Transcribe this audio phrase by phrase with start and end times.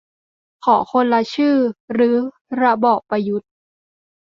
[0.65, 1.55] ขอคนละชื่อ
[1.97, 2.17] รื้อ
[2.61, 3.49] ระบอบประยุทธ์